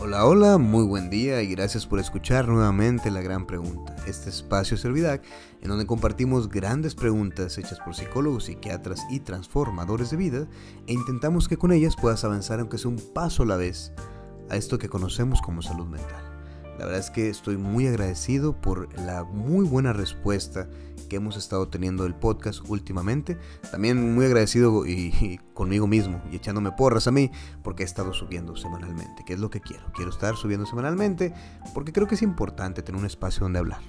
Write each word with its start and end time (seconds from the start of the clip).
Hola, 0.00 0.26
hola, 0.26 0.58
muy 0.58 0.84
buen 0.84 1.10
día 1.10 1.42
y 1.42 1.48
gracias 1.48 1.84
por 1.84 1.98
escuchar 1.98 2.46
nuevamente 2.46 3.10
la 3.10 3.20
gran 3.20 3.48
pregunta. 3.48 3.96
Este 4.06 4.30
espacio 4.30 4.76
es 4.76 4.80
Servidac, 4.80 5.24
en 5.60 5.68
donde 5.68 5.86
compartimos 5.86 6.48
grandes 6.48 6.94
preguntas 6.94 7.58
hechas 7.58 7.80
por 7.80 7.96
psicólogos, 7.96 8.44
psiquiatras 8.44 9.04
y 9.10 9.18
transformadores 9.18 10.10
de 10.10 10.16
vida 10.16 10.46
e 10.86 10.92
intentamos 10.92 11.48
que 11.48 11.56
con 11.56 11.72
ellas 11.72 11.96
puedas 12.00 12.22
avanzar 12.22 12.60
aunque 12.60 12.78
sea 12.78 12.92
un 12.92 13.00
paso 13.12 13.42
a 13.42 13.46
la 13.46 13.56
vez 13.56 13.92
a 14.48 14.56
esto 14.56 14.78
que 14.78 14.88
conocemos 14.88 15.42
como 15.42 15.62
salud 15.62 15.86
mental. 15.86 16.37
La 16.78 16.84
verdad 16.84 17.00
es 17.00 17.10
que 17.10 17.28
estoy 17.28 17.56
muy 17.56 17.88
agradecido 17.88 18.60
por 18.60 18.96
la 19.00 19.24
muy 19.24 19.66
buena 19.66 19.92
respuesta 19.92 20.68
que 21.08 21.16
hemos 21.16 21.36
estado 21.36 21.68
teniendo 21.68 22.04
del 22.04 22.14
podcast 22.14 22.60
últimamente. 22.68 23.36
También 23.72 24.14
muy 24.14 24.24
agradecido 24.26 24.86
y, 24.86 25.40
conmigo 25.54 25.88
mismo 25.88 26.22
y 26.30 26.36
echándome 26.36 26.70
porras 26.70 27.08
a 27.08 27.10
mí 27.10 27.32
porque 27.64 27.82
he 27.82 27.86
estado 27.86 28.12
subiendo 28.12 28.54
semanalmente, 28.54 29.24
que 29.26 29.32
es 29.32 29.40
lo 29.40 29.50
que 29.50 29.60
quiero. 29.60 29.90
Quiero 29.92 30.10
estar 30.10 30.36
subiendo 30.36 30.66
semanalmente 30.66 31.34
porque 31.74 31.92
creo 31.92 32.06
que 32.06 32.14
es 32.14 32.22
importante 32.22 32.82
tener 32.82 33.00
un 33.00 33.06
espacio 33.06 33.40
donde 33.42 33.58
hablar. 33.58 33.80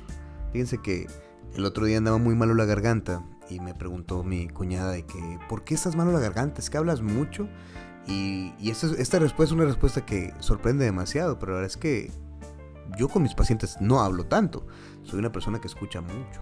Fíjense 0.51 0.79
que 0.79 1.05
el 1.53 1.65
otro 1.65 1.85
día 1.85 1.99
andaba 1.99 2.17
muy 2.17 2.33
malo 2.33 2.55
la 2.55 2.65
garganta 2.65 3.23
y 3.51 3.59
me 3.59 3.75
preguntó 3.75 4.23
mi 4.23 4.47
cuñada 4.47 4.91
de 4.91 5.05
que, 5.05 5.39
¿por 5.47 5.63
qué 5.63 5.75
estás 5.75 5.95
malo 5.95 6.11
la 6.11 6.19
garganta? 6.19 6.59
¿Es 6.59 6.71
que 6.71 6.77
hablas 6.77 7.01
mucho? 7.01 7.47
Y, 8.07 8.53
esta, 8.67 8.87
esta 8.97 9.19
respuesta 9.19 9.53
es 9.53 9.59
una 9.59 9.65
respuesta 9.65 10.05
que 10.05 10.33
sorprende 10.39 10.85
demasiado, 10.85 11.37
pero 11.37 11.51
la 11.51 11.59
verdad 11.59 11.71
es 11.71 11.77
que 11.77 12.11
yo 12.97 13.09
con 13.09 13.23
mis 13.23 13.35
pacientes 13.35 13.77
no 13.79 14.01
hablo 14.01 14.25
tanto. 14.25 14.65
Soy 15.03 15.19
una 15.19 15.31
persona 15.31 15.59
que 15.59 15.67
escucha 15.67 16.01
mucho. 16.01 16.41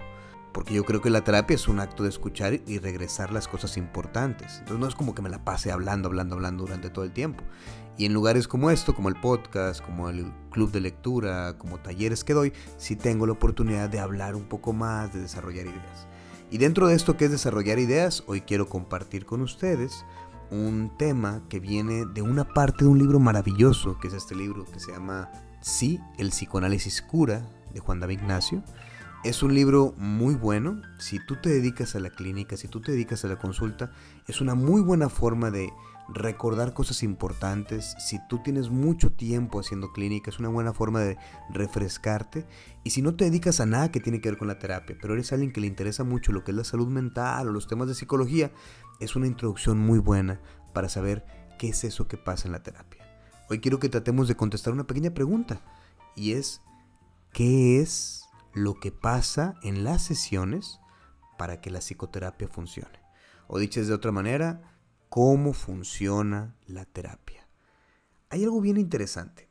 Porque 0.53 0.73
yo 0.73 0.85
creo 0.85 1.01
que 1.01 1.09
la 1.09 1.23
terapia 1.23 1.55
es 1.55 1.67
un 1.67 1.79
acto 1.79 2.03
de 2.03 2.09
escuchar 2.09 2.61
y 2.65 2.79
regresar 2.79 3.31
las 3.31 3.47
cosas 3.47 3.77
importantes. 3.77 4.59
Entonces 4.59 4.79
no 4.79 4.87
es 4.87 4.95
como 4.95 5.13
que 5.13 5.21
me 5.21 5.29
la 5.29 5.43
pase 5.43 5.71
hablando, 5.71 6.07
hablando, 6.07 6.35
hablando 6.35 6.63
durante 6.63 6.89
todo 6.89 7.05
el 7.05 7.11
tiempo. 7.11 7.43
Y 7.97 8.05
en 8.05 8.13
lugares 8.13 8.47
como 8.47 8.71
esto, 8.71 8.95
como 8.95 9.09
el 9.09 9.19
podcast, 9.19 9.81
como 9.83 10.09
el 10.09 10.31
club 10.51 10.71
de 10.71 10.81
lectura, 10.81 11.57
como 11.57 11.79
talleres 11.79 12.23
que 12.23 12.33
doy, 12.33 12.53
sí 12.77 12.95
tengo 12.95 13.27
la 13.27 13.33
oportunidad 13.33 13.89
de 13.89 13.99
hablar 13.99 14.35
un 14.35 14.45
poco 14.45 14.73
más, 14.73 15.13
de 15.13 15.21
desarrollar 15.21 15.65
ideas. 15.65 16.07
Y 16.49 16.57
dentro 16.57 16.87
de 16.87 16.95
esto 16.95 17.17
que 17.17 17.25
es 17.25 17.31
desarrollar 17.31 17.77
ideas, 17.77 18.23
hoy 18.25 18.41
quiero 18.41 18.67
compartir 18.67 19.25
con 19.25 19.41
ustedes 19.41 20.05
un 20.49 20.91
tema 20.97 21.41
que 21.49 21.59
viene 21.59 22.05
de 22.05 22.21
una 22.21 22.45
parte 22.45 22.85
de 22.85 22.89
un 22.89 22.99
libro 22.99 23.19
maravilloso, 23.19 23.97
que 23.99 24.07
es 24.07 24.13
este 24.13 24.33
libro 24.33 24.65
que 24.65 24.79
se 24.79 24.91
llama 24.91 25.29
Sí, 25.61 25.99
el 26.17 26.29
psicoanálisis 26.29 27.01
cura, 27.01 27.47
de 27.73 27.79
Juan 27.79 27.99
David 27.99 28.19
Ignacio. 28.21 28.63
Es 29.23 29.43
un 29.43 29.53
libro 29.53 29.93
muy 29.97 30.35
bueno. 30.35 30.81
Si 30.99 31.19
tú 31.19 31.35
te 31.41 31.49
dedicas 31.49 31.95
a 31.95 31.99
la 31.99 32.09
clínica, 32.09 32.55
si 32.55 32.67
tú 32.67 32.81
te 32.81 32.91
dedicas 32.91 33.25
a 33.25 33.27
la 33.27 33.37
consulta, 33.37 33.91
es 34.27 34.41
una 34.41 34.55
muy 34.55 34.81
buena 34.81 35.09
forma 35.09 35.51
de 35.51 35.69
recordar 36.09 36.73
cosas 36.73 37.03
importantes. 37.03 37.95
Si 37.99 38.19
tú 38.29 38.41
tienes 38.43 38.69
mucho 38.69 39.11
tiempo 39.11 39.59
haciendo 39.59 39.91
clínica, 39.91 40.29
es 40.29 40.39
una 40.39 40.49
buena 40.49 40.73
forma 40.73 41.01
de 41.01 41.17
refrescarte. 41.49 42.45
Y 42.83 42.91
si 42.91 43.01
no 43.01 43.15
te 43.15 43.25
dedicas 43.25 43.59
a 43.59 43.65
nada 43.65 43.91
que 43.91 43.99
tiene 43.99 44.21
que 44.21 44.29
ver 44.29 44.37
con 44.37 44.47
la 44.47 44.59
terapia, 44.59 44.95
pero 45.01 45.13
eres 45.13 45.33
alguien 45.33 45.51
que 45.51 45.61
le 45.61 45.67
interesa 45.67 46.03
mucho 46.03 46.31
lo 46.31 46.43
que 46.43 46.51
es 46.51 46.57
la 46.57 46.63
salud 46.63 46.87
mental 46.87 47.49
o 47.49 47.51
los 47.51 47.67
temas 47.67 47.87
de 47.87 47.95
psicología, 47.95 48.51
es 48.99 49.15
una 49.15 49.27
introducción 49.27 49.79
muy 49.79 49.99
buena 49.99 50.39
para 50.73 50.89
saber 50.89 51.25
qué 51.57 51.69
es 51.69 51.83
eso 51.83 52.07
que 52.07 52.17
pasa 52.17 52.47
en 52.47 52.53
la 52.53 52.63
terapia. 52.63 53.06
Hoy 53.49 53.59
quiero 53.59 53.79
que 53.79 53.87
tratemos 53.87 54.27
de 54.27 54.35
contestar 54.35 54.73
una 54.73 54.87
pequeña 54.87 55.11
pregunta 55.11 55.61
y 56.15 56.33
es, 56.33 56.61
¿qué 57.31 57.79
es 57.79 58.25
lo 58.53 58.73
que 58.73 58.91
pasa 58.91 59.55
en 59.63 59.85
las 59.85 60.03
sesiones 60.03 60.81
para 61.37 61.61
que 61.61 61.69
la 61.69 61.79
psicoterapia 61.79 62.49
funcione? 62.49 62.99
O 63.47 63.57
dicho 63.57 63.83
de 63.83 63.93
otra 63.93 64.11
manera, 64.11 64.75
¿cómo 65.07 65.53
funciona 65.53 66.57
la 66.65 66.83
terapia? 66.83 67.47
Hay 68.29 68.43
algo 68.43 68.59
bien 68.59 68.75
interesante. 68.75 69.47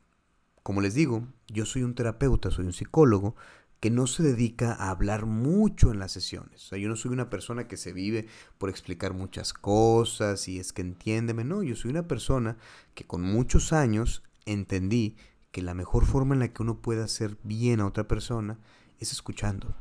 Como 0.61 0.81
les 0.81 0.93
digo, 0.93 1.27
yo 1.47 1.65
soy 1.65 1.81
un 1.81 1.95
terapeuta, 1.95 2.51
soy 2.51 2.65
un 2.65 2.73
psicólogo, 2.73 3.35
que 3.79 3.91
no 3.91 4.07
se 4.07 4.23
dedica 4.23 4.73
a 4.73 4.89
hablar 4.89 5.25
mucho 5.25 5.91
en 5.91 5.99
las 5.99 6.11
sesiones. 6.11 6.65
O 6.65 6.67
sea, 6.69 6.77
yo 6.79 6.89
no 6.89 6.95
soy 6.95 7.11
una 7.11 7.29
persona 7.29 7.67
que 7.67 7.77
se 7.77 7.93
vive 7.93 8.27
por 8.57 8.69
explicar 8.69 9.13
muchas 9.13 9.53
cosas 9.53 10.47
y 10.47 10.59
es 10.59 10.73
que 10.73 10.81
entiéndeme. 10.81 11.43
No, 11.43 11.61
yo 11.61 11.75
soy 11.75 11.91
una 11.91 12.07
persona 12.07 12.57
que 12.95 13.05
con 13.05 13.21
muchos 13.21 13.73
años 13.73 14.23
entendí 14.45 15.15
que 15.51 15.61
la 15.61 15.73
mejor 15.73 16.05
forma 16.05 16.33
en 16.33 16.39
la 16.39 16.53
que 16.53 16.63
uno 16.63 16.81
puede 16.81 17.03
hacer 17.03 17.37
bien 17.43 17.79
a 17.79 17.85
otra 17.85 18.07
persona 18.07 18.59
es 18.99 19.11
escuchando. 19.11 19.75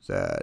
O 0.00 0.02
sea, 0.02 0.38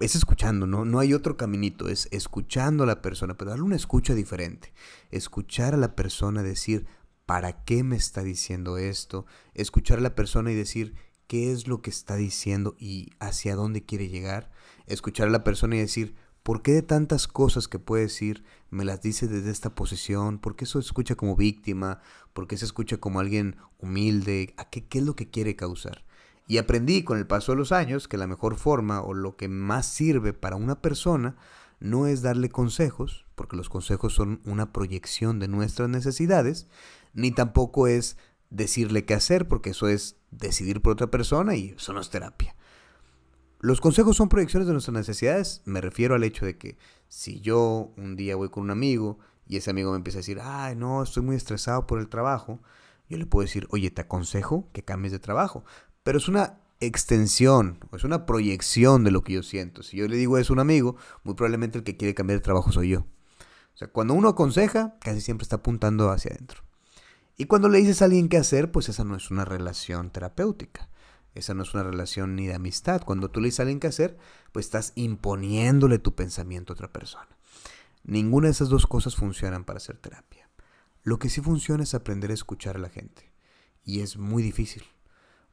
es 0.00 0.14
escuchando, 0.14 0.66
¿no? 0.66 0.84
No 0.84 0.98
hay 0.98 1.14
otro 1.14 1.36
caminito, 1.36 1.88
es 1.88 2.08
escuchando 2.10 2.84
a 2.84 2.86
la 2.86 3.02
persona, 3.02 3.36
pero 3.36 3.50
darle 3.50 3.64
una 3.64 3.76
escucha 3.76 4.14
diferente. 4.14 4.72
Escuchar 5.10 5.74
a 5.74 5.78
la 5.78 5.94
persona 5.94 6.42
decir, 6.42 6.86
¿para 7.24 7.64
qué 7.64 7.82
me 7.82 7.96
está 7.96 8.22
diciendo 8.22 8.78
esto? 8.78 9.26
Escuchar 9.54 9.98
a 9.98 10.02
la 10.02 10.14
persona 10.14 10.52
y 10.52 10.54
decir, 10.54 10.94
qué 11.26 11.52
es 11.52 11.66
lo 11.66 11.82
que 11.82 11.90
está 11.90 12.16
diciendo 12.16 12.76
y 12.78 13.10
hacia 13.18 13.56
dónde 13.56 13.84
quiere 13.84 14.08
llegar, 14.08 14.50
escuchar 14.86 15.28
a 15.28 15.30
la 15.32 15.44
persona 15.44 15.76
y 15.76 15.80
decir, 15.80 16.14
¿por 16.42 16.62
qué 16.62 16.72
de 16.72 16.82
tantas 16.82 17.26
cosas 17.28 17.68
que 17.68 17.78
puede 17.78 18.04
decir 18.04 18.44
me 18.70 18.84
las 18.84 19.00
dice 19.00 19.26
desde 19.26 19.50
esta 19.50 19.74
posición? 19.74 20.38
¿Por 20.38 20.56
qué 20.56 20.66
se 20.66 20.78
escucha 20.78 21.14
como 21.14 21.36
víctima? 21.36 22.00
¿Por 22.32 22.46
qué 22.46 22.56
se 22.56 22.64
escucha 22.64 22.98
como 22.98 23.20
alguien 23.20 23.56
humilde? 23.78 24.54
¿A 24.56 24.68
qué, 24.70 24.86
qué 24.86 24.98
es 24.98 25.04
lo 25.04 25.16
que 25.16 25.30
quiere 25.30 25.56
causar? 25.56 26.04
Y 26.48 26.58
aprendí 26.58 27.02
con 27.02 27.18
el 27.18 27.26
paso 27.26 27.52
de 27.52 27.58
los 27.58 27.72
años 27.72 28.06
que 28.06 28.16
la 28.16 28.28
mejor 28.28 28.56
forma 28.56 29.02
o 29.02 29.14
lo 29.14 29.36
que 29.36 29.48
más 29.48 29.86
sirve 29.86 30.32
para 30.32 30.56
una 30.56 30.80
persona 30.80 31.36
no 31.80 32.06
es 32.06 32.22
darle 32.22 32.48
consejos, 32.48 33.26
porque 33.34 33.56
los 33.56 33.68
consejos 33.68 34.14
son 34.14 34.40
una 34.44 34.72
proyección 34.72 35.38
de 35.38 35.48
nuestras 35.48 35.88
necesidades, 35.88 36.68
ni 37.12 37.32
tampoco 37.32 37.86
es 37.86 38.16
decirle 38.50 39.04
qué 39.04 39.14
hacer, 39.14 39.48
porque 39.48 39.70
eso 39.70 39.88
es 39.88 40.16
decidir 40.30 40.82
por 40.82 40.92
otra 40.92 41.10
persona 41.10 41.56
y 41.56 41.74
eso 41.76 41.92
no 41.92 42.00
es 42.00 42.10
terapia. 42.10 42.56
Los 43.60 43.80
consejos 43.80 44.16
son 44.16 44.28
proyecciones 44.28 44.66
de 44.66 44.72
nuestras 44.72 44.94
necesidades. 44.94 45.62
Me 45.64 45.80
refiero 45.80 46.14
al 46.14 46.24
hecho 46.24 46.44
de 46.44 46.58
que 46.58 46.76
si 47.08 47.40
yo 47.40 47.92
un 47.96 48.14
día 48.16 48.36
voy 48.36 48.50
con 48.50 48.64
un 48.64 48.70
amigo 48.70 49.18
y 49.46 49.56
ese 49.56 49.70
amigo 49.70 49.90
me 49.92 49.96
empieza 49.96 50.18
a 50.18 50.20
decir, 50.20 50.38
ay, 50.42 50.76
no, 50.76 51.02
estoy 51.02 51.22
muy 51.22 51.36
estresado 51.36 51.86
por 51.86 51.98
el 51.98 52.08
trabajo, 52.08 52.60
yo 53.08 53.16
le 53.16 53.26
puedo 53.26 53.44
decir, 53.44 53.66
oye, 53.70 53.90
te 53.90 54.02
aconsejo 54.02 54.68
que 54.72 54.84
cambies 54.84 55.12
de 55.12 55.18
trabajo. 55.18 55.64
Pero 56.02 56.18
es 56.18 56.28
una 56.28 56.60
extensión, 56.80 57.78
es 57.92 58.04
una 58.04 58.26
proyección 58.26 59.04
de 59.04 59.10
lo 59.10 59.22
que 59.22 59.32
yo 59.32 59.42
siento. 59.42 59.82
Si 59.82 59.96
yo 59.96 60.06
le 60.08 60.16
digo 60.16 60.36
eso 60.38 60.52
a 60.52 60.54
un 60.54 60.60
amigo, 60.60 60.96
muy 61.24 61.34
probablemente 61.34 61.78
el 61.78 61.84
que 61.84 61.96
quiere 61.96 62.14
cambiar 62.14 62.40
de 62.40 62.44
trabajo 62.44 62.72
soy 62.72 62.90
yo. 62.90 63.00
O 63.00 63.78
sea, 63.78 63.88
cuando 63.88 64.14
uno 64.14 64.28
aconseja, 64.28 64.96
casi 65.00 65.20
siempre 65.20 65.44
está 65.44 65.56
apuntando 65.56 66.10
hacia 66.10 66.32
adentro. 66.32 66.65
Y 67.36 67.44
cuando 67.44 67.68
le 67.68 67.78
dices 67.78 68.00
a 68.00 68.06
alguien 68.06 68.28
qué 68.28 68.38
hacer, 68.38 68.72
pues 68.72 68.88
esa 68.88 69.04
no 69.04 69.16
es 69.16 69.30
una 69.30 69.44
relación 69.44 70.10
terapéutica. 70.10 70.88
Esa 71.34 71.52
no 71.52 71.64
es 71.64 71.74
una 71.74 71.82
relación 71.82 72.34
ni 72.34 72.46
de 72.46 72.54
amistad. 72.54 73.02
Cuando 73.02 73.30
tú 73.30 73.40
le 73.40 73.48
dices 73.48 73.60
a 73.60 73.62
alguien 73.64 73.78
qué 73.78 73.88
hacer, 73.88 74.16
pues 74.52 74.66
estás 74.66 74.92
imponiéndole 74.94 75.98
tu 75.98 76.14
pensamiento 76.14 76.72
a 76.72 76.74
otra 76.74 76.92
persona. 76.92 77.28
Ninguna 78.04 78.46
de 78.46 78.52
esas 78.52 78.70
dos 78.70 78.86
cosas 78.86 79.16
funcionan 79.16 79.64
para 79.64 79.76
hacer 79.76 79.98
terapia. 79.98 80.48
Lo 81.02 81.18
que 81.18 81.28
sí 81.28 81.42
funciona 81.42 81.82
es 81.82 81.94
aprender 81.94 82.30
a 82.30 82.34
escuchar 82.34 82.76
a 82.76 82.80
la 82.80 82.88
gente. 82.88 83.32
Y 83.84 84.00
es 84.00 84.16
muy 84.16 84.42
difícil. 84.42 84.84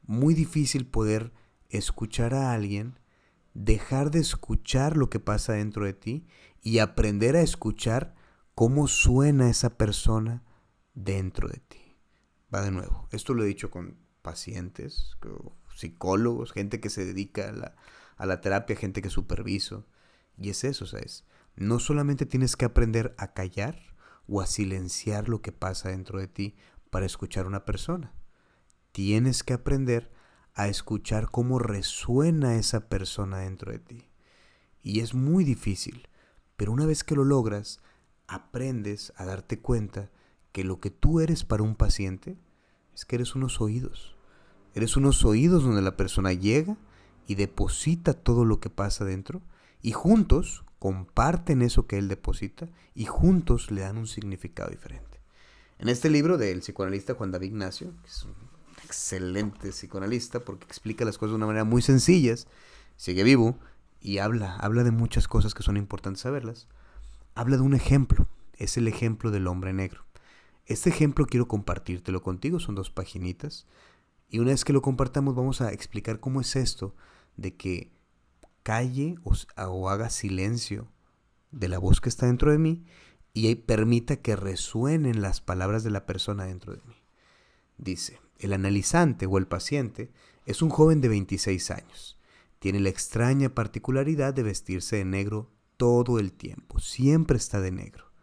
Muy 0.06 0.32
difícil 0.32 0.86
poder 0.86 1.32
escuchar 1.68 2.32
a 2.34 2.52
alguien, 2.52 2.98
dejar 3.52 4.10
de 4.10 4.20
escuchar 4.20 4.96
lo 4.96 5.10
que 5.10 5.20
pasa 5.20 5.52
dentro 5.52 5.84
de 5.84 5.92
ti 5.92 6.26
y 6.62 6.78
aprender 6.78 7.36
a 7.36 7.42
escuchar 7.42 8.14
cómo 8.54 8.88
suena 8.88 9.50
esa 9.50 9.76
persona 9.76 10.42
dentro 10.94 11.48
de 11.48 11.58
ti. 11.58 11.96
Va 12.52 12.62
de 12.62 12.70
nuevo. 12.70 13.08
Esto 13.10 13.34
lo 13.34 13.44
he 13.44 13.46
dicho 13.46 13.70
con 13.70 13.98
pacientes, 14.22 15.16
psicólogos, 15.74 16.52
gente 16.52 16.80
que 16.80 16.90
se 16.90 17.04
dedica 17.04 17.48
a 17.48 17.52
la, 17.52 17.76
a 18.16 18.26
la 18.26 18.40
terapia, 18.40 18.76
gente 18.76 19.02
que 19.02 19.10
superviso. 19.10 19.86
Y 20.38 20.50
es 20.50 20.64
eso, 20.64 20.86
¿sabes? 20.86 21.24
No 21.56 21.78
solamente 21.78 22.26
tienes 22.26 22.56
que 22.56 22.64
aprender 22.64 23.14
a 23.18 23.34
callar 23.34 23.94
o 24.26 24.40
a 24.40 24.46
silenciar 24.46 25.28
lo 25.28 25.42
que 25.42 25.52
pasa 25.52 25.90
dentro 25.90 26.18
de 26.18 26.28
ti 26.28 26.56
para 26.90 27.06
escuchar 27.06 27.44
a 27.44 27.48
una 27.48 27.64
persona. 27.64 28.14
Tienes 28.92 29.42
que 29.42 29.52
aprender 29.52 30.12
a 30.54 30.68
escuchar 30.68 31.30
cómo 31.30 31.58
resuena 31.58 32.56
esa 32.56 32.88
persona 32.88 33.38
dentro 33.38 33.72
de 33.72 33.80
ti. 33.80 34.08
Y 34.82 35.00
es 35.00 35.14
muy 35.14 35.44
difícil, 35.44 36.08
pero 36.56 36.72
una 36.72 36.86
vez 36.86 37.04
que 37.04 37.16
lo 37.16 37.24
logras, 37.24 37.80
aprendes 38.26 39.12
a 39.16 39.24
darte 39.24 39.60
cuenta 39.60 40.10
que 40.54 40.62
lo 40.62 40.78
que 40.78 40.90
tú 40.90 41.18
eres 41.18 41.42
para 41.42 41.64
un 41.64 41.74
paciente 41.74 42.38
es 42.94 43.04
que 43.04 43.16
eres 43.16 43.34
unos 43.34 43.60
oídos. 43.60 44.14
Eres 44.76 44.96
unos 44.96 45.24
oídos 45.24 45.64
donde 45.64 45.82
la 45.82 45.96
persona 45.96 46.32
llega 46.32 46.76
y 47.26 47.34
deposita 47.34 48.14
todo 48.14 48.44
lo 48.44 48.60
que 48.60 48.70
pasa 48.70 49.04
dentro 49.04 49.42
y 49.82 49.90
juntos 49.90 50.64
comparten 50.78 51.60
eso 51.60 51.88
que 51.88 51.98
él 51.98 52.06
deposita 52.06 52.68
y 52.94 53.06
juntos 53.06 53.72
le 53.72 53.80
dan 53.80 53.98
un 53.98 54.06
significado 54.06 54.70
diferente. 54.70 55.18
En 55.80 55.88
este 55.88 56.08
libro 56.08 56.38
del 56.38 56.60
psicoanalista 56.60 57.14
Juan 57.14 57.32
David 57.32 57.48
Ignacio, 57.48 57.92
que 58.02 58.08
es 58.08 58.22
un 58.22 58.36
excelente 58.84 59.70
psicoanalista 59.70 60.38
porque 60.38 60.66
explica 60.66 61.04
las 61.04 61.18
cosas 61.18 61.32
de 61.32 61.36
una 61.36 61.46
manera 61.46 61.64
muy 61.64 61.82
sencilla, 61.82 62.36
sigue 62.96 63.24
vivo 63.24 63.58
y 64.00 64.18
habla, 64.18 64.54
habla 64.58 64.84
de 64.84 64.92
muchas 64.92 65.26
cosas 65.26 65.52
que 65.52 65.64
son 65.64 65.76
importantes 65.76 66.22
saberlas. 66.22 66.68
Habla 67.34 67.56
de 67.56 67.64
un 67.64 67.74
ejemplo, 67.74 68.28
es 68.56 68.76
el 68.76 68.86
ejemplo 68.86 69.32
del 69.32 69.48
hombre 69.48 69.72
negro. 69.72 70.04
Este 70.66 70.90
ejemplo 70.90 71.26
quiero 71.26 71.46
compartírtelo 71.46 72.22
contigo, 72.22 72.58
son 72.58 72.74
dos 72.74 72.90
paginitas. 72.90 73.66
Y 74.28 74.38
una 74.38 74.50
vez 74.50 74.64
que 74.64 74.72
lo 74.72 74.82
compartamos 74.82 75.34
vamos 75.34 75.60
a 75.60 75.72
explicar 75.72 76.20
cómo 76.20 76.40
es 76.40 76.56
esto 76.56 76.94
de 77.36 77.54
que 77.56 77.92
calle 78.62 79.16
o, 79.22 79.88
haga 79.88 80.10
silencio 80.10 80.88
de 81.50 81.68
la 81.68 81.78
voz 81.78 82.00
que 82.00 82.08
está 82.08 82.26
dentro 82.26 82.50
de 82.50 82.58
mí 82.58 82.84
y 83.32 83.54
permita 83.56 84.16
que 84.16 84.36
resuenen 84.36 85.22
las 85.22 85.40
palabras 85.40 85.84
de 85.84 85.90
la 85.90 86.06
persona 86.06 86.44
dentro 86.44 86.72
de 86.74 86.82
mí. 86.84 86.94
Dice, 87.76 88.20
el 88.38 88.52
analizante 88.52 89.26
o 89.26 89.38
el 89.38 89.46
paciente 89.46 90.10
es 90.46 90.62
un 90.62 90.70
joven 90.70 91.00
de 91.00 91.08
26 91.08 91.70
años. 91.70 92.18
Tiene 92.58 92.80
la 92.80 92.88
extraña 92.88 93.50
particularidad 93.50 94.32
de 94.32 94.42
vestirse 94.42 94.96
de 94.96 95.04
negro 95.04 95.50
todo 95.76 96.18
el 96.18 96.32
tiempo, 96.32 96.78
siempre 96.78 97.36
está 97.36 97.60
de 97.60 97.72
negro. 97.72 98.13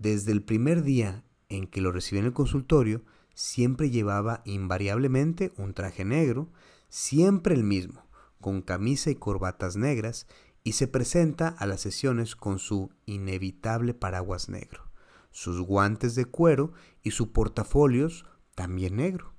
Desde 0.00 0.30
el 0.30 0.44
primer 0.44 0.84
día 0.84 1.24
en 1.48 1.66
que 1.66 1.80
lo 1.80 1.90
recibí 1.90 2.20
en 2.20 2.26
el 2.26 2.32
consultorio, 2.32 3.02
siempre 3.34 3.90
llevaba 3.90 4.42
invariablemente 4.44 5.52
un 5.56 5.74
traje 5.74 6.04
negro, 6.04 6.52
siempre 6.88 7.52
el 7.52 7.64
mismo, 7.64 8.06
con 8.40 8.62
camisa 8.62 9.10
y 9.10 9.16
corbatas 9.16 9.74
negras, 9.74 10.28
y 10.62 10.74
se 10.74 10.86
presenta 10.86 11.48
a 11.48 11.66
las 11.66 11.80
sesiones 11.80 12.36
con 12.36 12.60
su 12.60 12.90
inevitable 13.06 13.92
paraguas 13.92 14.48
negro, 14.48 14.88
sus 15.32 15.60
guantes 15.60 16.14
de 16.14 16.26
cuero 16.26 16.72
y 17.02 17.10
su 17.10 17.32
portafolios 17.32 18.24
también 18.54 18.96
negro. 18.96 19.34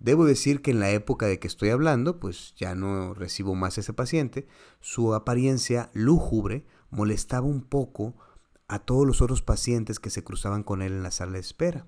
Debo 0.00 0.24
decir 0.24 0.60
que 0.60 0.72
en 0.72 0.80
la 0.80 0.90
época 0.90 1.26
de 1.26 1.38
que 1.38 1.46
estoy 1.46 1.68
hablando, 1.68 2.18
pues 2.18 2.52
ya 2.56 2.74
no 2.74 3.14
recibo 3.14 3.54
más 3.54 3.78
a 3.78 3.82
ese 3.82 3.92
paciente, 3.92 4.48
su 4.80 5.14
apariencia 5.14 5.92
lúgubre 5.94 6.66
molestaba 6.90 7.46
un 7.46 7.62
poco 7.62 8.16
a 8.68 8.78
todos 8.78 9.06
los 9.06 9.22
otros 9.22 9.42
pacientes 9.42 10.00
que 10.00 10.10
se 10.10 10.24
cruzaban 10.24 10.62
con 10.62 10.82
él 10.82 10.92
en 10.92 11.02
la 11.02 11.10
sala 11.10 11.32
de 11.32 11.40
espera. 11.40 11.86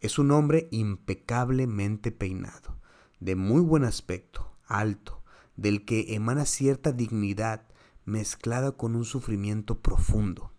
Es 0.00 0.18
un 0.18 0.30
hombre 0.30 0.68
impecablemente 0.70 2.12
peinado, 2.12 2.78
de 3.20 3.36
muy 3.36 3.60
buen 3.60 3.84
aspecto, 3.84 4.56
alto, 4.66 5.22
del 5.56 5.84
que 5.84 6.14
emana 6.14 6.44
cierta 6.44 6.92
dignidad 6.92 7.66
mezclada 8.04 8.72
con 8.72 8.96
un 8.96 9.04
sufrimiento 9.04 9.80
profundo. 9.80 10.52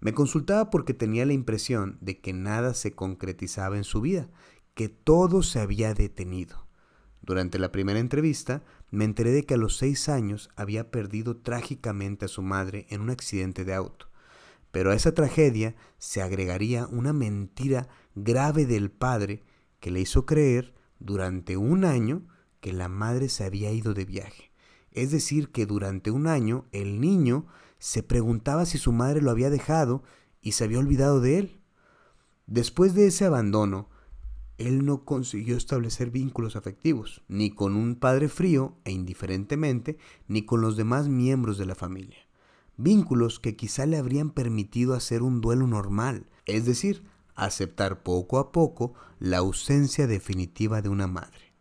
Me 0.00 0.12
consultaba 0.12 0.68
porque 0.68 0.92
tenía 0.92 1.24
la 1.24 1.32
impresión 1.32 1.96
de 2.00 2.20
que 2.20 2.34
nada 2.34 2.74
se 2.74 2.94
concretizaba 2.94 3.76
en 3.76 3.84
su 3.84 4.02
vida, 4.02 4.28
que 4.74 4.88
todo 4.88 5.42
se 5.42 5.60
había 5.60 5.94
detenido. 5.94 6.66
Durante 7.22 7.58
la 7.58 7.72
primera 7.72 7.98
entrevista 7.98 8.62
me 8.90 9.06
enteré 9.06 9.30
de 9.30 9.44
que 9.44 9.54
a 9.54 9.56
los 9.56 9.78
seis 9.78 10.10
años 10.10 10.50
había 10.56 10.90
perdido 10.90 11.38
trágicamente 11.38 12.26
a 12.26 12.28
su 12.28 12.42
madre 12.42 12.86
en 12.90 13.00
un 13.00 13.08
accidente 13.08 13.64
de 13.64 13.72
auto. 13.72 14.10
Pero 14.74 14.90
a 14.90 14.96
esa 14.96 15.14
tragedia 15.14 15.76
se 15.98 16.20
agregaría 16.20 16.88
una 16.88 17.12
mentira 17.12 17.86
grave 18.16 18.66
del 18.66 18.90
padre 18.90 19.44
que 19.78 19.92
le 19.92 20.00
hizo 20.00 20.26
creer 20.26 20.74
durante 20.98 21.56
un 21.56 21.84
año 21.84 22.26
que 22.58 22.72
la 22.72 22.88
madre 22.88 23.28
se 23.28 23.44
había 23.44 23.70
ido 23.70 23.94
de 23.94 24.04
viaje. 24.04 24.50
Es 24.90 25.12
decir, 25.12 25.52
que 25.52 25.64
durante 25.64 26.10
un 26.10 26.26
año 26.26 26.66
el 26.72 27.00
niño 27.00 27.46
se 27.78 28.02
preguntaba 28.02 28.66
si 28.66 28.78
su 28.78 28.90
madre 28.90 29.22
lo 29.22 29.30
había 29.30 29.48
dejado 29.48 30.02
y 30.40 30.52
se 30.52 30.64
había 30.64 30.80
olvidado 30.80 31.20
de 31.20 31.38
él. 31.38 31.60
Después 32.48 32.94
de 32.94 33.06
ese 33.06 33.26
abandono, 33.26 33.90
él 34.58 34.84
no 34.84 35.04
consiguió 35.04 35.56
establecer 35.56 36.10
vínculos 36.10 36.56
afectivos, 36.56 37.22
ni 37.28 37.52
con 37.52 37.76
un 37.76 37.94
padre 37.94 38.28
frío 38.28 38.76
e 38.84 38.90
indiferentemente, 38.90 39.98
ni 40.26 40.44
con 40.44 40.60
los 40.60 40.76
demás 40.76 41.06
miembros 41.06 41.58
de 41.58 41.66
la 41.66 41.76
familia. 41.76 42.23
Vínculos 42.76 43.38
que 43.38 43.56
quizá 43.56 43.86
le 43.86 43.98
habrían 43.98 44.30
permitido 44.30 44.94
hacer 44.94 45.22
un 45.22 45.40
duelo 45.40 45.66
normal, 45.66 46.26
es 46.46 46.64
decir, 46.64 47.04
aceptar 47.34 48.02
poco 48.02 48.38
a 48.38 48.52
poco 48.52 48.94
la 49.18 49.38
ausencia 49.38 50.06
definitiva 50.06 50.82
de 50.82 50.88
una 50.88 51.06
madre. 51.06 51.54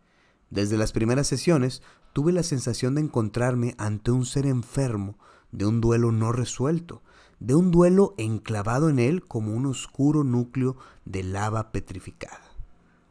Desde 0.50 0.78
las 0.78 0.92
primeras 0.92 1.28
sesiones 1.28 1.82
tuve 2.14 2.32
la 2.32 2.44
sensación 2.44 2.96
de 2.96 3.02
encontrarme 3.02 3.76
ante 3.78 4.12
un 4.12 4.26
ser 4.26 4.46
enfermo, 4.46 5.18
de 5.52 5.66
un 5.66 5.82
duelo 5.82 6.12
no 6.12 6.32
resuelto, 6.32 7.02
de 7.40 7.56
un 7.56 7.72
duelo 7.72 8.16
enclavado 8.18 8.90
en 8.90 9.00
él 9.00 9.26
como 9.26 9.54
un 9.54 9.66
oscuro 9.66 10.24
núcleo 10.24 10.78
de 11.06 11.24
lava 11.24 11.72
petrificada. 11.72 12.56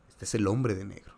Este 0.08 0.24
es 0.24 0.34
el 0.34 0.46
hombre 0.46 0.74
de 0.74 0.84
negro. 0.84 1.14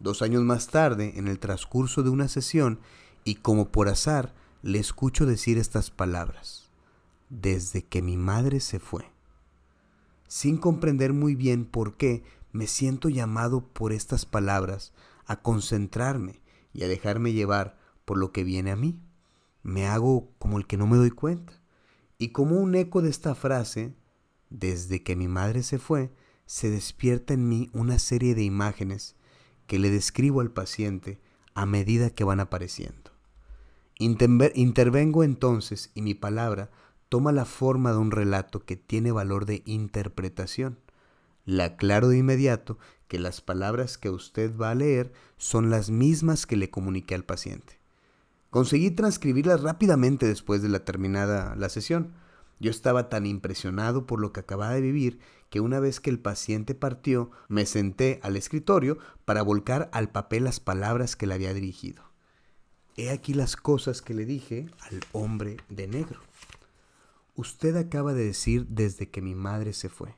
Dos 0.00 0.22
años 0.22 0.42
más 0.42 0.68
tarde, 0.68 1.14
en 1.16 1.28
el 1.28 1.38
transcurso 1.38 2.02
de 2.02 2.10
una 2.10 2.28
sesión, 2.28 2.78
y 3.24 3.36
como 3.36 3.70
por 3.70 3.88
azar, 3.88 4.34
le 4.64 4.78
escucho 4.78 5.26
decir 5.26 5.58
estas 5.58 5.90
palabras, 5.90 6.70
desde 7.28 7.84
que 7.84 8.02
mi 8.02 8.16
madre 8.16 8.60
se 8.60 8.80
fue. 8.80 9.04
Sin 10.26 10.56
comprender 10.56 11.12
muy 11.12 11.34
bien 11.34 11.66
por 11.66 11.96
qué, 11.96 12.24
me 12.50 12.66
siento 12.66 13.08
llamado 13.08 13.68
por 13.68 13.92
estas 13.92 14.26
palabras 14.26 14.92
a 15.26 15.42
concentrarme 15.42 16.40
y 16.72 16.82
a 16.82 16.88
dejarme 16.88 17.32
llevar 17.32 17.78
por 18.04 18.18
lo 18.18 18.32
que 18.32 18.42
viene 18.42 18.70
a 18.70 18.76
mí 18.76 18.98
me 19.64 19.86
hago 19.86 20.30
como 20.38 20.58
el 20.58 20.66
que 20.66 20.76
no 20.76 20.86
me 20.86 20.98
doy 20.98 21.10
cuenta. 21.10 21.54
Y 22.18 22.28
como 22.28 22.56
un 22.56 22.76
eco 22.76 23.02
de 23.02 23.10
esta 23.10 23.34
frase, 23.34 23.94
desde 24.50 25.02
que 25.02 25.16
mi 25.16 25.26
madre 25.26 25.64
se 25.64 25.78
fue, 25.78 26.12
se 26.46 26.70
despierta 26.70 27.34
en 27.34 27.48
mí 27.48 27.70
una 27.72 27.98
serie 27.98 28.34
de 28.34 28.44
imágenes 28.44 29.16
que 29.66 29.78
le 29.78 29.90
describo 29.90 30.42
al 30.42 30.52
paciente 30.52 31.18
a 31.54 31.66
medida 31.66 32.10
que 32.10 32.24
van 32.24 32.40
apareciendo. 32.40 33.13
Intervengo 34.04 35.24
entonces 35.24 35.90
y 35.94 36.02
mi 36.02 36.14
palabra 36.14 36.70
toma 37.08 37.32
la 37.32 37.44
forma 37.44 37.92
de 37.92 37.98
un 37.98 38.10
relato 38.10 38.64
que 38.64 38.76
tiene 38.76 39.12
valor 39.12 39.46
de 39.46 39.62
interpretación. 39.66 40.78
Le 41.44 41.62
aclaro 41.62 42.08
de 42.08 42.18
inmediato 42.18 42.78
que 43.08 43.18
las 43.18 43.40
palabras 43.40 43.98
que 43.98 44.10
usted 44.10 44.56
va 44.56 44.70
a 44.70 44.74
leer 44.74 45.12
son 45.36 45.70
las 45.70 45.90
mismas 45.90 46.46
que 46.46 46.56
le 46.56 46.70
comuniqué 46.70 47.14
al 47.14 47.24
paciente. 47.24 47.78
Conseguí 48.50 48.90
transcribirlas 48.90 49.62
rápidamente 49.62 50.26
después 50.26 50.62
de 50.62 50.68
la 50.68 50.84
terminada 50.84 51.54
la 51.56 51.68
sesión. 51.68 52.14
Yo 52.60 52.70
estaba 52.70 53.08
tan 53.08 53.26
impresionado 53.26 54.06
por 54.06 54.20
lo 54.20 54.32
que 54.32 54.40
acababa 54.40 54.74
de 54.74 54.80
vivir 54.80 55.18
que 55.50 55.60
una 55.60 55.80
vez 55.80 56.00
que 56.00 56.10
el 56.10 56.18
paciente 56.18 56.74
partió, 56.74 57.30
me 57.48 57.66
senté 57.66 58.20
al 58.22 58.36
escritorio 58.36 58.98
para 59.24 59.42
volcar 59.42 59.88
al 59.92 60.10
papel 60.10 60.44
las 60.44 60.60
palabras 60.60 61.14
que 61.14 61.26
le 61.26 61.34
había 61.34 61.54
dirigido. 61.54 62.13
He 62.96 63.10
aquí 63.10 63.34
las 63.34 63.56
cosas 63.56 64.02
que 64.02 64.14
le 64.14 64.24
dije 64.24 64.66
al 64.80 65.00
hombre 65.12 65.56
de 65.68 65.88
negro. 65.88 66.20
Usted 67.34 67.74
acaba 67.76 68.14
de 68.14 68.24
decir 68.24 68.66
desde 68.68 69.10
que 69.10 69.20
mi 69.20 69.34
madre 69.34 69.72
se 69.72 69.88
fue, 69.88 70.14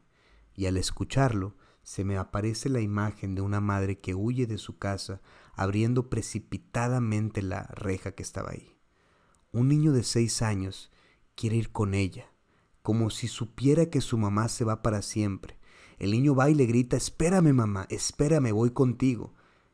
y 0.54 0.66
al 0.66 0.76
escucharlo 0.76 1.54
se 1.82 2.04
me 2.04 2.18
aparece 2.18 2.68
la 2.68 2.80
imagen 2.80 3.34
de 3.34 3.40
una 3.40 3.60
madre 3.60 3.98
que 3.98 4.14
huye 4.14 4.46
de 4.46 4.58
su 4.58 4.76
casa 4.76 5.22
abriendo 5.54 6.10
precipitadamente 6.10 7.40
la 7.40 7.62
reja 7.62 8.12
que 8.12 8.22
estaba 8.22 8.50
ahí. 8.50 8.76
Un 9.52 9.68
niño 9.68 9.92
de 9.92 10.02
seis 10.02 10.42
años 10.42 10.90
quiere 11.34 11.56
ir 11.56 11.72
con 11.72 11.94
ella, 11.94 12.30
como 12.82 13.08
si 13.08 13.26
supiera 13.26 13.86
que 13.86 14.02
su 14.02 14.18
mamá 14.18 14.48
se 14.50 14.64
va 14.64 14.82
para 14.82 15.00
siempre. 15.00 15.58
El 15.98 16.10
niño 16.10 16.34
va 16.34 16.50
y 16.50 16.54
le 16.54 16.66
grita, 16.66 16.98
espérame 16.98 17.54
mamá, 17.54 17.86
espérame, 17.88 18.52
voy 18.52 18.70
contigo. 18.72 19.32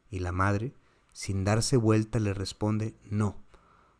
Y 0.08 0.20
la 0.20 0.30
madre, 0.30 0.76
sin 1.12 1.44
darse 1.44 1.76
vuelta, 1.76 2.18
le 2.18 2.34
responde, 2.34 2.94
no, 3.04 3.42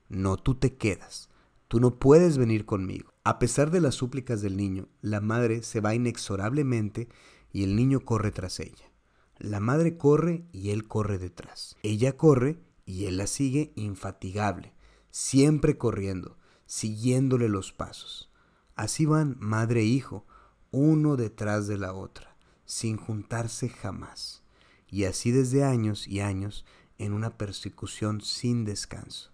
no, 0.09 0.37
tú 0.37 0.55
te 0.55 0.77
quedas, 0.77 1.31
tú 1.69 1.81
no 1.81 1.99
puedes 1.99 2.39
venir 2.39 2.67
conmigo. 2.67 3.13
A 3.25 3.39
pesar 3.39 3.71
de 3.71 3.81
las 3.81 3.95
súplicas 3.95 4.43
del 4.43 4.57
niño, 4.57 4.89
la 5.01 5.21
madre 5.21 5.63
se 5.63 5.81
va 5.81 5.95
inexorablemente 5.95 7.09
y 7.53 7.65
el 7.65 7.77
niño 7.77 8.01
corre 8.01 8.33
tras 8.33 8.61
ella. 8.61 8.91
La 9.39 9.61
madre 9.61 9.97
corre 9.97 10.45
y 10.53 10.71
él 10.71 10.87
corre 10.87 11.19
detrás. 11.19 11.77
Ella 11.83 12.17
corre 12.17 12.59
y 12.85 13.07
él 13.07 13.17
la 13.17 13.27
sigue 13.27 13.73
infatigable, 13.77 14.75
siempre 15.11 15.79
corriendo, 15.79 16.37
siguiéndole 16.67 17.49
los 17.49 17.73
pasos. 17.73 18.31
Así 18.75 19.07
van 19.07 19.37
madre 19.39 19.81
e 19.81 19.85
hijo, 19.85 20.27
uno 20.71 21.17
detrás 21.17 21.67
de 21.67 21.79
la 21.79 21.93
otra, 21.93 22.37
sin 22.65 22.97
juntarse 22.97 23.69
jamás. 23.69 24.43
Y 24.89 25.05
así 25.05 25.31
desde 25.31 25.65
años 25.65 26.07
y 26.07 26.21
años 26.21 26.65
en 27.03 27.13
una 27.13 27.37
persecución 27.37 28.21
sin 28.21 28.65
descanso, 28.65 29.31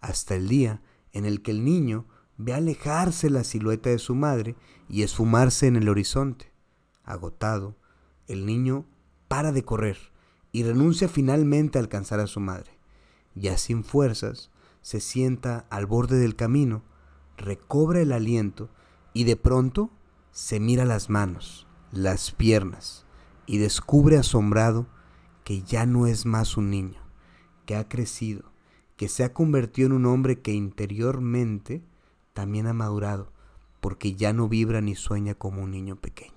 hasta 0.00 0.34
el 0.34 0.48
día 0.48 0.80
en 1.12 1.24
el 1.24 1.42
que 1.42 1.50
el 1.50 1.64
niño 1.64 2.06
ve 2.38 2.54
alejarse 2.54 3.30
la 3.30 3.44
silueta 3.44 3.90
de 3.90 3.98
su 3.98 4.14
madre 4.14 4.56
y 4.88 5.02
esfumarse 5.02 5.66
en 5.66 5.76
el 5.76 5.88
horizonte. 5.88 6.52
Agotado, 7.04 7.76
el 8.26 8.46
niño 8.46 8.86
para 9.28 9.52
de 9.52 9.62
correr 9.64 9.98
y 10.52 10.62
renuncia 10.62 11.08
finalmente 11.08 11.78
a 11.78 11.82
alcanzar 11.82 12.20
a 12.20 12.26
su 12.26 12.40
madre. 12.40 12.78
Ya 13.34 13.56
sin 13.58 13.84
fuerzas, 13.84 14.50
se 14.80 15.00
sienta 15.00 15.66
al 15.70 15.86
borde 15.86 16.18
del 16.18 16.36
camino, 16.36 16.82
recobra 17.36 18.00
el 18.00 18.12
aliento 18.12 18.68
y 19.12 19.24
de 19.24 19.36
pronto 19.36 19.90
se 20.30 20.60
mira 20.60 20.84
las 20.84 21.10
manos, 21.10 21.66
las 21.92 22.30
piernas 22.30 23.04
y 23.46 23.58
descubre 23.58 24.16
asombrado 24.16 24.86
que 25.44 25.62
ya 25.62 25.86
no 25.86 26.06
es 26.06 26.26
más 26.26 26.56
un 26.56 26.70
niño, 26.70 27.01
ha 27.76 27.88
crecido, 27.88 28.52
que 28.96 29.08
se 29.08 29.24
ha 29.24 29.32
convertido 29.32 29.86
en 29.86 29.92
un 29.92 30.06
hombre 30.06 30.40
que 30.40 30.52
interiormente 30.52 31.82
también 32.32 32.66
ha 32.66 32.72
madurado, 32.72 33.32
porque 33.80 34.14
ya 34.14 34.32
no 34.32 34.48
vibra 34.48 34.80
ni 34.80 34.94
sueña 34.94 35.34
como 35.34 35.62
un 35.62 35.70
niño 35.70 35.96
pequeño. 35.96 36.32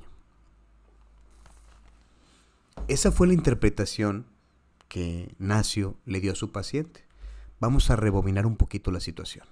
Esa 2.87 3.11
fue 3.11 3.27
la 3.27 3.33
interpretación 3.33 4.27
que 4.87 5.33
Nacio 5.39 5.95
le 6.05 6.19
dio 6.19 6.33
a 6.33 6.35
su 6.35 6.51
paciente. 6.51 7.03
Vamos 7.59 7.89
a 7.89 7.95
rebobinar 7.95 8.45
un 8.45 8.57
poquito 8.57 8.91
la 8.91 8.99
situación. 8.99 9.47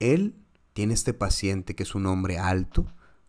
Él 0.00 0.34
tiene 0.72 0.94
este 0.94 1.14
paciente 1.14 1.76
que 1.76 1.84
es 1.84 1.94
un 1.94 2.06
hombre 2.06 2.38
alto, 2.38 2.86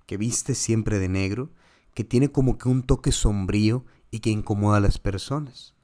que 0.08 0.18
viste 0.18 0.56
siempre 0.56 0.98
de 0.98 1.10
negro, 1.10 1.52
que 1.94 2.04
tiene 2.04 2.32
como 2.32 2.58
que 2.58 2.68
un 2.68 2.82
toque 2.84 3.12
sombrío 3.12 3.86
y 4.10 4.20
que 4.20 4.32
incomoda 4.32 4.78
a 4.78 4.82
las 4.82 4.98
personas. 4.98 5.75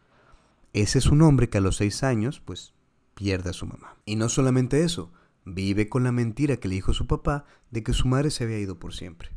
Ese 0.73 0.99
es 0.99 1.07
un 1.07 1.21
hombre 1.21 1.49
que 1.49 1.57
a 1.57 1.61
los 1.61 1.77
seis 1.77 2.03
años, 2.03 2.41
pues, 2.43 2.73
pierde 3.13 3.49
a 3.49 3.53
su 3.53 3.65
mamá. 3.65 3.97
Y 4.05 4.15
no 4.15 4.29
solamente 4.29 4.83
eso, 4.83 5.11
vive 5.45 5.89
con 5.89 6.03
la 6.03 6.11
mentira 6.11 6.57
que 6.57 6.67
le 6.67 6.75
dijo 6.75 6.93
su 6.93 7.07
papá 7.07 7.45
de 7.71 7.83
que 7.83 7.93
su 7.93 8.07
madre 8.07 8.31
se 8.31 8.43
había 8.43 8.59
ido 8.59 8.79
por 8.79 8.93
siempre. 8.93 9.31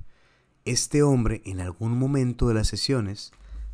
Este 0.65 1.03
hombre, 1.03 1.43
en 1.45 1.61
algún 1.61 1.99
momento 1.99 2.49
de 2.49 2.55
las 2.55 2.69
sesiones, 2.69 3.33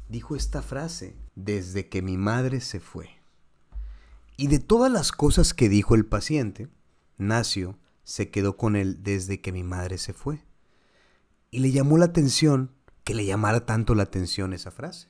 dijo 0.09 0.35
esta 0.35 0.63
frase, 0.63 1.17
desde 1.35 1.89
que 1.89 2.03
mi 2.03 2.17
madre 2.17 2.61
se 2.61 2.81
fue. 2.81 3.21
Y 4.37 4.49
de 4.49 4.59
todas 4.59 4.91
las 4.91 5.13
cosas 5.13 5.55
que 5.55 5.69
dijo 5.69 5.95
el 5.95 6.07
paciente, 6.07 6.69
Nacio 7.19 7.79
se 8.05 8.31
quedó 8.31 8.57
con 8.57 8.75
él 8.75 9.03
desde 9.03 9.41
que 9.41 9.53
mi 9.53 9.63
madre 9.63 9.99
se 9.99 10.15
fue. 10.15 10.43
Y 11.51 11.61
le 11.61 11.71
llamó 11.73 11.99
la 11.99 12.07
atención 12.07 12.73
que 13.05 13.15
le 13.15 13.27
llamara 13.27 13.67
tanto 13.67 13.95
la 13.95 14.05
atención 14.05 14.53
esa 14.53 14.71
frase. 14.71 15.10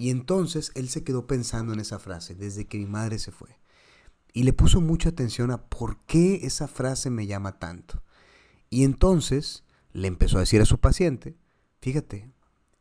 Y 0.00 0.08
entonces 0.08 0.72
él 0.76 0.88
se 0.88 1.04
quedó 1.04 1.26
pensando 1.26 1.74
en 1.74 1.78
esa 1.78 1.98
frase, 1.98 2.34
desde 2.34 2.64
que 2.64 2.78
mi 2.78 2.86
madre 2.86 3.18
se 3.18 3.32
fue. 3.32 3.58
Y 4.32 4.44
le 4.44 4.54
puso 4.54 4.80
mucha 4.80 5.10
atención 5.10 5.50
a 5.50 5.66
por 5.68 5.98
qué 6.06 6.40
esa 6.46 6.68
frase 6.68 7.10
me 7.10 7.26
llama 7.26 7.58
tanto. 7.58 8.02
Y 8.70 8.84
entonces 8.84 9.62
le 9.92 10.08
empezó 10.08 10.38
a 10.38 10.40
decir 10.40 10.62
a 10.62 10.64
su 10.64 10.80
paciente, 10.80 11.36
fíjate, 11.82 12.32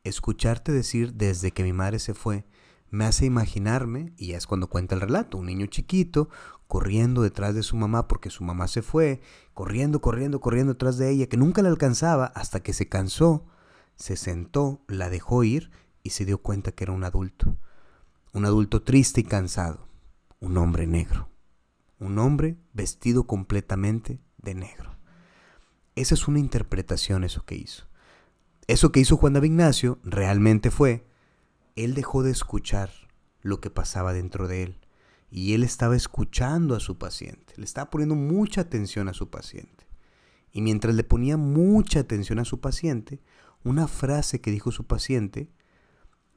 escucharte 0.06 0.72
decir 0.72 1.14
desde 1.14 1.52
que 1.52 1.64
mi 1.64 1.74
madre 1.74 2.00
se 2.00 2.14
fue 2.14 2.46
me 2.90 3.04
hace 3.04 3.26
imaginarme, 3.26 4.14
y 4.16 4.28
ya 4.28 4.38
es 4.38 4.48
cuando 4.48 4.70
cuenta 4.70 4.96
el 4.96 5.02
relato, 5.02 5.40
un 5.40 5.48
niño 5.48 5.66
chiquito 5.66 6.30
corriendo 6.68 7.22
detrás 7.22 7.54
de 7.54 7.64
su 7.64 7.76
mamá 7.76 8.08
porque 8.08 8.30
su 8.30 8.46
mamá 8.46 8.70
se 8.70 8.82
fue, 8.82 9.20
corriendo, 9.54 10.00
corriendo, 10.00 10.40
corriendo 10.40 10.72
detrás 10.72 10.98
de 10.98 11.12
ella, 11.12 11.28
que 11.28 11.36
nunca 11.36 11.64
la 11.64 11.68
alcanzaba 11.68 12.28
hasta 12.28 12.62
que 12.62 12.72
se 12.72 12.88
cansó, 12.88 13.46
se 13.98 14.16
sentó, 14.16 14.86
la 14.88 15.10
dejó 15.10 15.44
ir 15.44 15.70
y 16.10 16.12
se 16.12 16.26
dio 16.26 16.40
cuenta 16.40 16.72
que 16.72 16.86
era 16.86 16.92
un 16.92 17.04
adulto. 17.04 17.56
Un 18.34 18.46
adulto 18.46 18.82
triste 18.82 19.22
y 19.22 19.24
cansado, 19.24 19.88
un 20.40 20.58
hombre 20.58 20.88
negro, 20.88 21.30
un 22.00 22.18
hombre 22.18 22.58
vestido 22.74 23.28
completamente 23.28 24.20
de 24.38 24.56
negro. 24.56 24.98
Esa 25.94 26.16
es 26.16 26.28
una 26.28 26.40
interpretación 26.40 27.24
eso 27.24 27.46
que 27.46 27.56
hizo. 27.56 27.86
Eso 28.66 28.92
que 28.92 29.00
hizo 29.00 29.18
Juan 29.18 29.34
David 29.34 29.52
Ignacio 29.52 30.00
realmente 30.04 30.72
fue, 30.72 31.06
él 31.76 31.94
dejó 31.94 32.24
de 32.24 32.32
escuchar 32.32 32.90
lo 33.42 33.62
que 33.62 33.70
pasaba 33.70 34.12
dentro 34.12 34.48
de 34.48 34.64
él 34.64 34.80
y 35.30 35.54
él 35.54 35.62
estaba 35.62 35.96
escuchando 35.96 36.76
a 36.76 36.80
su 36.80 36.98
paciente, 36.98 37.54
le 37.56 37.66
estaba 37.66 37.92
poniendo 37.92 38.16
mucha 38.16 38.62
atención 38.62 39.10
a 39.10 39.14
su 39.14 39.30
paciente. 39.30 39.88
Y 40.52 40.62
mientras 40.62 40.96
le 40.96 41.04
ponía 41.04 41.38
mucha 41.38 42.00
atención 42.00 42.40
a 42.40 42.46
su 42.46 42.60
paciente, 42.60 43.22
una 43.64 43.88
frase 43.88 44.42
que 44.42 44.50
dijo 44.50 44.72
su 44.72 44.88
paciente 44.88 45.52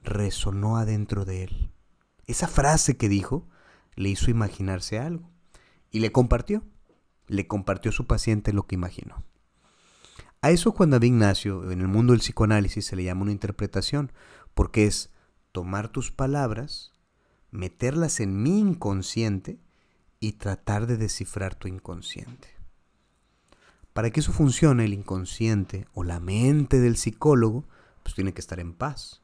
resonó 0.02 0.76
adentro 0.76 1.24
de 1.24 1.44
él. 1.44 1.72
Esa 2.26 2.48
frase 2.48 2.96
que 2.96 3.08
dijo 3.08 3.48
le 3.94 4.08
hizo 4.08 4.30
imaginarse 4.30 4.98
algo 4.98 5.30
y 5.90 6.00
le 6.00 6.12
compartió, 6.12 6.64
le 7.26 7.46
compartió 7.46 7.92
su 7.92 8.06
paciente 8.06 8.52
lo 8.52 8.66
que 8.66 8.74
imaginó. 8.74 9.24
A 10.40 10.50
eso 10.50 10.72
Juan 10.72 10.90
David 10.90 11.08
Ignacio, 11.08 11.70
en 11.70 11.80
el 11.80 11.88
mundo 11.88 12.12
del 12.12 12.20
psicoanálisis, 12.20 12.84
se 12.84 12.96
le 12.96 13.04
llama 13.04 13.22
una 13.22 13.32
interpretación, 13.32 14.10
porque 14.54 14.86
es 14.86 15.10
tomar 15.52 15.88
tus 15.88 16.10
palabras, 16.10 16.92
meterlas 17.50 18.18
en 18.18 18.42
mi 18.42 18.58
inconsciente 18.58 19.60
y 20.18 20.32
tratar 20.32 20.86
de 20.86 20.96
descifrar 20.96 21.54
tu 21.54 21.68
inconsciente. 21.68 22.48
Para 23.92 24.10
que 24.10 24.20
eso 24.20 24.32
funcione, 24.32 24.84
el 24.84 24.94
inconsciente 24.94 25.86
o 25.92 26.02
la 26.02 26.18
mente 26.18 26.80
del 26.80 26.96
psicólogo, 26.96 27.64
pues 28.02 28.14
tiene 28.14 28.32
que 28.32 28.40
estar 28.40 28.58
en 28.58 28.72
paz. 28.72 29.21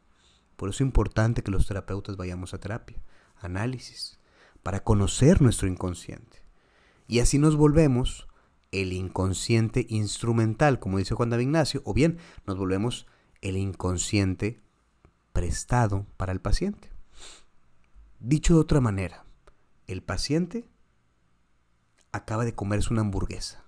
Por 0.59 0.71
eso 0.71 0.83
es 0.83 0.89
importante 0.89 1.45
que 1.45 1.53
los 1.53 1.69
terapeutas 1.69 2.17
vayamos 2.17 2.53
a 2.53 2.59
terapia, 2.59 3.01
análisis, 3.37 4.19
para 4.65 4.83
conocer 4.83 5.41
nuestro 5.41 5.69
inconsciente. 5.69 6.43
Y 7.07 7.21
así 7.21 7.39
nos 7.39 7.55
volvemos 7.55 8.27
el 8.73 8.93
inconsciente 8.93 9.87
instrumental, 9.89 10.81
como 10.81 10.99
dice 10.99 11.15
Juan 11.15 11.31
David 11.31 11.45
Ignacio, 11.45 11.81
o 11.85 11.95
bien 11.95 12.19
nos 12.45 12.59
volvemos 12.59 13.07
el 13.41 13.57
inconsciente 13.57 14.61
prestado 15.33 16.07
para 16.17 16.33
el 16.33 16.41
paciente. 16.41 16.91
Dicho 18.19 18.55
de 18.55 18.61
otra 18.61 18.81
manera, 18.81 19.25
el 19.87 20.03
paciente 20.03 20.69
acaba 22.11 22.45
de 22.45 22.57
comerse 22.57 22.93
una 22.93 23.03
hamburguesa 23.03 23.65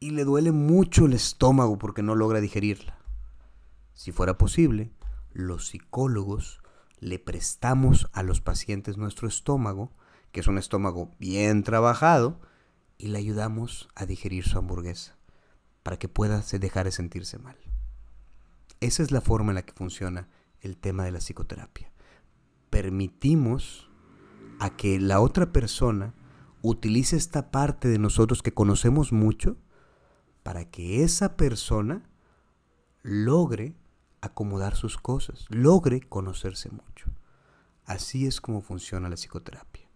y 0.00 0.10
le 0.10 0.24
duele 0.24 0.52
mucho 0.52 1.06
el 1.06 1.14
estómago 1.14 1.78
porque 1.78 2.02
no 2.02 2.14
logra 2.14 2.42
digerirla. 2.42 2.98
Si 3.94 4.12
fuera 4.12 4.36
posible, 4.36 4.92
los 5.38 5.68
psicólogos 5.68 6.60
le 6.98 7.20
prestamos 7.20 8.10
a 8.12 8.24
los 8.24 8.40
pacientes 8.40 8.96
nuestro 8.96 9.28
estómago, 9.28 9.92
que 10.32 10.40
es 10.40 10.48
un 10.48 10.58
estómago 10.58 11.14
bien 11.20 11.62
trabajado, 11.62 12.40
y 12.98 13.06
le 13.06 13.18
ayudamos 13.18 13.88
a 13.94 14.04
digerir 14.04 14.44
su 14.44 14.58
hamburguesa 14.58 15.16
para 15.84 15.96
que 15.96 16.08
pueda 16.08 16.42
dejar 16.58 16.86
de 16.86 16.90
sentirse 16.90 17.38
mal. 17.38 17.56
Esa 18.80 19.04
es 19.04 19.12
la 19.12 19.20
forma 19.20 19.52
en 19.52 19.54
la 19.54 19.62
que 19.62 19.72
funciona 19.72 20.28
el 20.60 20.76
tema 20.76 21.04
de 21.04 21.12
la 21.12 21.20
psicoterapia. 21.20 21.92
Permitimos 22.68 23.88
a 24.58 24.70
que 24.76 24.98
la 24.98 25.20
otra 25.20 25.52
persona 25.52 26.14
utilice 26.62 27.16
esta 27.16 27.52
parte 27.52 27.86
de 27.86 28.00
nosotros 28.00 28.42
que 28.42 28.54
conocemos 28.54 29.12
mucho 29.12 29.56
para 30.42 30.68
que 30.68 31.04
esa 31.04 31.36
persona 31.36 32.10
logre 33.04 33.76
acomodar 34.20 34.76
sus 34.76 34.98
cosas, 34.98 35.46
logre 35.48 36.00
conocerse 36.00 36.70
mucho. 36.70 37.10
Así 37.84 38.26
es 38.26 38.40
como 38.40 38.60
funciona 38.60 39.08
la 39.08 39.16
psicoterapia. 39.16 39.88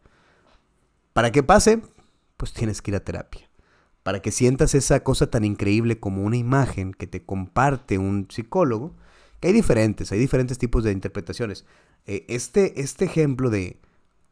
Para 1.12 1.30
que 1.30 1.42
pase, 1.42 1.82
pues 2.36 2.52
tienes 2.52 2.80
que 2.80 2.90
ir 2.90 2.96
a 2.96 3.04
terapia. 3.04 3.50
Para 4.02 4.20
que 4.20 4.32
sientas 4.32 4.74
esa 4.74 5.04
cosa 5.04 5.30
tan 5.30 5.44
increíble 5.44 6.00
como 6.00 6.22
una 6.22 6.36
imagen 6.36 6.92
que 6.92 7.06
te 7.06 7.24
comparte 7.24 7.98
un 7.98 8.26
psicólogo, 8.30 8.96
que 9.40 9.48
hay 9.48 9.54
diferentes, 9.54 10.10
hay 10.10 10.18
diferentes 10.18 10.58
tipos 10.58 10.84
de 10.84 10.92
interpretaciones. 10.92 11.66
Eh, 12.06 12.24
este, 12.28 12.80
este 12.80 13.04
ejemplo 13.04 13.50
de 13.50 13.80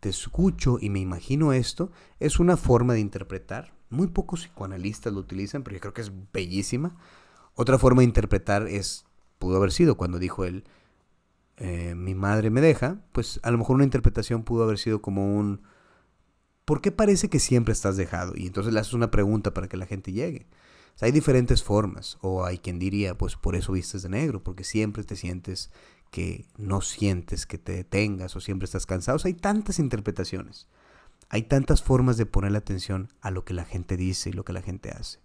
te 0.01 0.09
escucho 0.09 0.79
y 0.81 0.89
me 0.89 0.99
imagino 0.99 1.53
esto 1.53 1.93
es 2.19 2.41
una 2.41 2.57
forma 2.57 2.95
de 2.95 3.01
interpretar. 3.01 3.73
Muy 3.91 4.07
pocos 4.07 4.41
psicoanalistas 4.41 5.13
lo 5.13 5.21
utilizan, 5.21 5.63
pero 5.63 5.77
yo 5.77 5.81
creo 5.81 5.95
que 5.95 6.01
es 6.01 6.13
bellísima. 6.33 6.97
Otra 7.55 7.79
forma 7.79 8.01
de 8.01 8.07
interpretar 8.07 8.67
es, 8.67 9.05
pudo 9.41 9.57
haber 9.57 9.73
sido 9.73 9.97
cuando 9.97 10.21
dijo 10.21 10.45
él, 10.45 10.65
eh, 11.57 11.95
mi 11.97 12.15
madre 12.15 12.51
me 12.51 12.61
deja, 12.61 13.01
pues 13.11 13.41
a 13.43 13.51
lo 13.51 13.59
mejor 13.59 13.77
una 13.77 13.85
interpretación 13.85 14.45
pudo 14.45 14.63
haber 14.63 14.79
sido 14.79 15.03
como 15.03 15.35
un, 15.37 15.63
¿por 16.67 16.81
qué 16.83 16.93
parece 16.93 17.29
que 17.29 17.41
siempre 17.41 17.73
estás 17.73 17.97
dejado? 17.97 18.35
Y 18.37 18.47
entonces 18.47 18.73
le 18.73 18.79
haces 18.79 18.93
una 18.93 19.11
pregunta 19.11 19.53
para 19.53 19.67
que 19.67 19.79
la 19.79 19.87
gente 19.87 20.13
llegue. 20.13 20.47
hay 21.01 21.11
diferentes 21.13 21.63
formas, 21.63 22.19
o 22.21 22.45
hay 22.45 22.59
quien 22.59 22.79
diría, 22.79 23.17
pues 23.17 23.37
por 23.37 23.57
eso 23.57 23.73
vistes 23.73 24.03
de 24.03 24.11
negro, 24.11 24.43
porque 24.45 24.63
siempre 24.63 25.03
te 25.03 25.17
sientes 25.17 25.71
que 26.11 26.45
no 26.59 26.83
sientes 26.83 27.47
que 27.47 27.57
te 27.57 27.73
detengas 27.73 28.37
o 28.37 28.41
siempre 28.41 28.67
estás 28.67 28.85
cansado. 28.85 29.19
hay 29.25 29.35
tantas 29.35 29.79
interpretaciones, 29.79 30.69
hay 31.31 31.45
tantas 31.45 31.83
formas 31.83 32.19
de 32.19 32.27
poner 32.27 32.53
la 32.53 32.59
atención 32.59 33.09
a 33.23 33.31
lo 33.31 33.47
que 33.47 33.55
la 33.55 33.65
gente 33.65 33.97
dice 33.97 34.29
y 34.29 34.33
lo 34.35 34.45
que 34.45 34.53
la 34.53 34.61
gente 34.61 34.91
hace. 34.91 35.21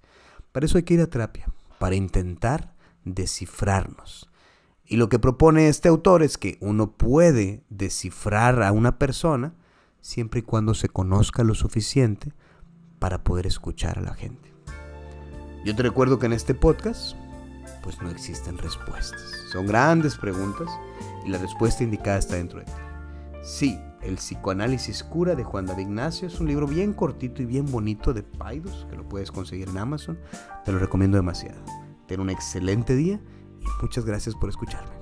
Para 0.53 0.67
eso 0.67 0.77
hay 0.77 0.83
que 0.83 0.93
ir 0.93 1.01
a 1.01 1.07
terapia, 1.07 1.47
para 1.79 1.95
intentar 1.95 2.74
descifrarnos. 3.05 4.29
Y 4.85 4.97
lo 4.97 5.09
que 5.09 5.17
propone 5.17 5.67
este 5.67 5.89
autor 5.89 6.21
es 6.21 6.37
que 6.37 6.57
uno 6.61 6.91
puede 6.91 7.63
descifrar 7.69 8.61
a 8.61 8.71
una 8.71 8.99
persona, 8.99 9.53
siempre 10.01 10.41
y 10.41 10.43
cuando 10.43 10.73
se 10.75 10.89
conozca 10.89 11.43
lo 11.43 11.55
suficiente 11.55 12.33
para 12.99 13.23
poder 13.23 13.47
escuchar 13.47 13.97
a 13.97 14.01
la 14.01 14.13
gente. 14.13 14.53
Yo 15.65 15.75
te 15.75 15.81
recuerdo 15.81 16.19
que 16.19 16.27
en 16.27 16.33
este 16.33 16.53
podcast 16.53 17.15
pues 17.81 18.01
no 18.01 18.09
existen 18.09 18.57
respuestas. 18.57 19.21
Son 19.51 19.65
grandes 19.65 20.15
preguntas 20.17 20.67
y 21.25 21.29
la 21.29 21.37
respuesta 21.37 21.83
indicada 21.83 22.17
está 22.17 22.35
dentro 22.35 22.59
de 22.59 22.65
ti. 22.65 22.71
Sí, 23.43 23.79
El 24.01 24.15
psicoanálisis 24.15 25.03
cura 25.03 25.33
de 25.33 25.43
Juan 25.43 25.65
David 25.65 25.83
Ignacio 25.87 26.27
es 26.27 26.39
un 26.39 26.47
libro 26.47 26.67
bien 26.67 26.93
cortito 26.93 27.41
y 27.41 27.45
bien 27.45 27.65
bonito 27.71 28.13
de 28.13 28.21
Paidos, 28.21 28.85
que 28.87 28.95
lo 28.95 29.07
puedes 29.09 29.31
conseguir 29.31 29.69
en 29.69 29.79
Amazon. 29.79 30.19
Te 30.63 30.71
lo 30.71 30.77
recomiendo 30.77 31.17
demasiado. 31.17 31.84
Ten 32.07 32.19
un 32.19 32.29
excelente 32.29 32.95
día 32.95 33.19
y 33.59 33.65
muchas 33.81 34.05
gracias 34.05 34.35
por 34.35 34.49
escucharme. 34.49 34.94